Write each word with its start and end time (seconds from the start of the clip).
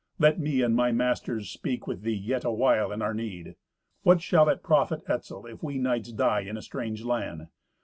Let 0.17 0.39
me 0.39 0.63
and 0.63 0.75
my 0.75 0.91
masters 0.91 1.51
speak 1.51 1.85
with 1.85 2.01
thee 2.01 2.15
yet 2.15 2.43
awhile 2.43 2.91
in 2.91 3.03
our 3.03 3.13
need. 3.13 3.53
What 4.01 4.19
shall 4.19 4.49
it 4.49 4.63
profit 4.63 5.03
Etzel 5.07 5.45
if 5.45 5.61
we 5.61 5.77
knights 5.77 6.11
die 6.11 6.39
in 6.41 6.57
a 6.57 6.63
strange 6.63 7.03
land? 7.03 7.49